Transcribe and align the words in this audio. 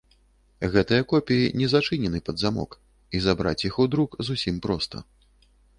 Гэтыя 0.75 1.01
копіі 1.11 1.51
не 1.61 1.67
зачынены 1.75 2.23
пад 2.31 2.41
замок, 2.45 2.71
і 3.19 3.25
забраць 3.27 3.57
іх 3.71 3.75
у 3.87 3.91
друк 3.97 4.21
зусім 4.31 4.55
проста. 4.67 4.97